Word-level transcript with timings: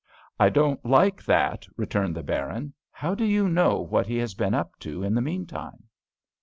"I 0.39 0.49
don't 0.49 0.83
like 0.83 1.23
that!" 1.25 1.67
returned 1.77 2.15
the 2.15 2.23
Baron. 2.23 2.73
"How 2.89 3.13
do 3.13 3.23
you 3.23 3.47
know 3.47 3.81
what 3.81 4.07
he 4.07 4.17
has 4.17 4.33
been 4.33 4.55
up 4.55 4.79
to 4.79 5.03
in 5.03 5.13
the 5.13 5.21
meantime?" 5.21 5.83